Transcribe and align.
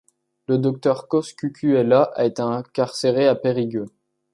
Le 0.47 0.57
docteur 0.57 1.07
Coscucuella 1.07 2.11
a 2.15 2.25
été 2.25 2.41
incarcéré 2.41 3.27
à 3.27 3.35
Périgueux. 3.35 3.85